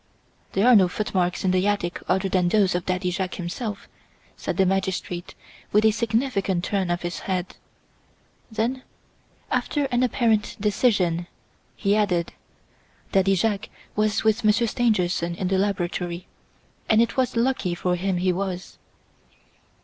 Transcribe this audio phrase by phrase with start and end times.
[0.53, 3.87] "There are no footmarks in the attic other than those of Daddy Jacques himself,"
[4.35, 5.35] said the magistrate
[5.71, 7.55] with a significant turn of his head.
[8.51, 8.81] Then,
[9.51, 11.27] after an apparent decision,
[11.75, 12.33] he added:
[13.11, 16.25] "Daddy Jacques was with Monsieur Stangerson in the laboratory
[16.89, 18.79] and it was lucky for him he was."